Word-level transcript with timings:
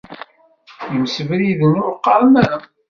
Imsebriden 0.95 1.73
ur 1.87 1.93
qqaren 1.97 2.33
ara. 2.43 2.57